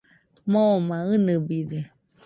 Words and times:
Moma 0.51 0.97
inɨbide. 1.15 1.79